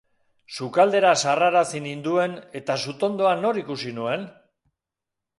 [0.59, 4.25] Sukaldera sarrarazi ninduen eta sutondoan nor ikusi nuen?